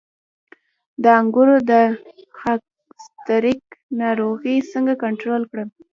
[1.03, 1.73] د انګورو د
[2.39, 3.61] خاکسترک
[4.01, 5.69] ناروغي څنګه کنټرول کړم؟